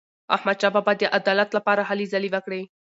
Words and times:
احمدشاه 0.35 0.71
بابا 0.75 0.91
د 0.97 1.01
عدالت 1.17 1.49
لپاره 1.57 1.81
هلې 1.89 2.05
ځلې 2.13 2.29
وکړې. 2.31 2.61